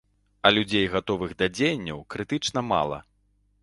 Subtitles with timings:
[0.45, 2.99] А людзей, гатовых да дзеянняў, крытычна мала.